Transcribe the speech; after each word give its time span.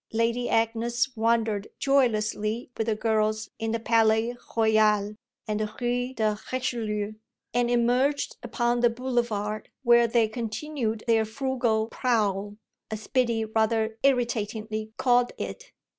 Lady 0.13 0.49
Agnes 0.49 1.15
wandered 1.15 1.67
joylessly 1.77 2.71
with 2.75 2.87
the 2.87 2.95
girls 2.95 3.51
in 3.59 3.69
the 3.71 3.79
Palais 3.79 4.35
Royal 4.57 5.15
and 5.47 5.59
the 5.59 5.71
Rue 5.79 6.15
de 6.15 6.39
Richelieu, 6.51 7.11
and 7.53 7.69
emerged 7.69 8.35
upon 8.41 8.79
the 8.79 8.89
Boulevard, 8.89 9.69
where 9.83 10.07
they 10.07 10.27
continued 10.27 11.03
their 11.05 11.23
frugal 11.23 11.87
prowl, 11.91 12.55
as 12.89 13.05
Biddy 13.05 13.45
rather 13.45 13.99
irritatingly 14.01 14.91
called 14.97 15.33
it. 15.37 15.71